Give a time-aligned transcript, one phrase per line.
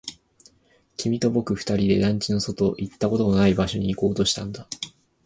[0.97, 4.67] 君と僕二人で団地の外、行ったことのない場所に行こうとしたんだ